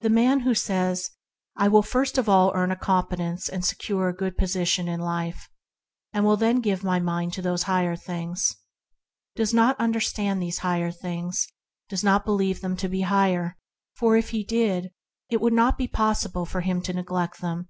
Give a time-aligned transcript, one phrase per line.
[0.00, 1.10] The man who says,
[1.54, 5.00] "I will first of all earn a competence and secure a good posi tion in
[5.00, 5.50] life,
[6.14, 8.56] and then give my mind to these higher things,"
[9.36, 13.58] does not understand these higher things and does not believe them to be higher;
[14.00, 14.92] if he did,
[15.28, 17.68] it would not be possible for him to neglect them.